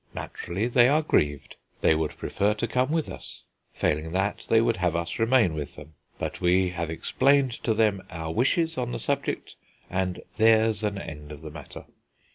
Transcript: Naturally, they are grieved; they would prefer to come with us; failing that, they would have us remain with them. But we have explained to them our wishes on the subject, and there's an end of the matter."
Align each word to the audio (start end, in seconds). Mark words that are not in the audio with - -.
Naturally, 0.15 0.67
they 0.67 0.87
are 0.87 1.03
grieved; 1.03 1.57
they 1.81 1.93
would 1.93 2.17
prefer 2.17 2.55
to 2.55 2.67
come 2.67 2.91
with 2.91 3.07
us; 3.07 3.43
failing 3.71 4.13
that, 4.13 4.47
they 4.49 4.59
would 4.59 4.77
have 4.77 4.95
us 4.95 5.19
remain 5.19 5.53
with 5.53 5.75
them. 5.75 5.93
But 6.17 6.41
we 6.41 6.69
have 6.69 6.89
explained 6.89 7.51
to 7.63 7.75
them 7.75 8.01
our 8.09 8.33
wishes 8.33 8.79
on 8.79 8.93
the 8.93 8.97
subject, 8.97 9.57
and 9.91 10.23
there's 10.37 10.81
an 10.81 10.97
end 10.97 11.31
of 11.31 11.41
the 11.41 11.51
matter." 11.51 11.85